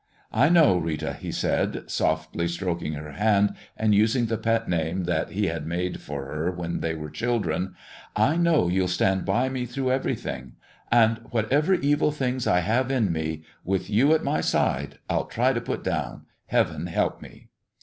"I 0.33 0.49
know, 0.49 0.77
Rita," 0.79 1.13
he 1.13 1.31
said, 1.31 1.83
softly, 1.85 2.47
stroking 2.47 2.93
her 2.93 3.11
hand 3.11 3.53
and 3.77 3.93
using 3.93 4.25
the 4.25 4.37
pet 4.39 4.67
name 4.67 5.03
that 5.03 5.33
he 5.33 5.45
had 5.45 5.67
made 5.67 6.01
for 6.01 6.25
her 6.25 6.49
when 6.49 6.79
they 6.79 6.95
were 6.95 7.11
children; 7.11 7.75
"I 8.15 8.35
know 8.35 8.67
you'll 8.67 8.87
stand 8.87 9.25
by 9.25 9.47
me 9.47 9.67
through 9.67 9.91
everything. 9.91 10.53
And, 10.91 11.19
whatever 11.29 11.75
evil 11.75 12.09
things 12.11 12.47
I 12.47 12.61
have 12.61 12.89
in 12.89 13.11
me, 13.11 13.43
with 13.63 13.91
you 13.91 14.11
at 14.15 14.23
my 14.23 14.41
side, 14.41 14.97
I'll 15.07 15.25
try 15.25 15.53
to 15.53 15.61
put 15.61 15.83
down. 15.83 16.25
Heaven 16.47 16.87
help 16.87 17.21
me!" 17.21 17.49